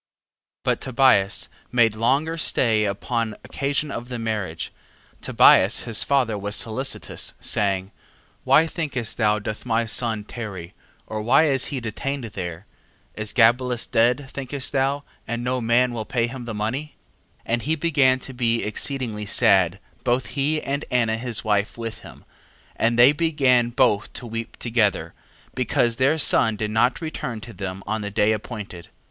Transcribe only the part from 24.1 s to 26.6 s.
to weep together, because their son